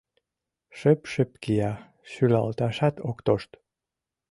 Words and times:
Шып-шып 0.77 1.31
кия, 1.43 1.71
шӱлалташат 2.11 2.95
ок 3.09 3.17
тошт. 3.25 3.51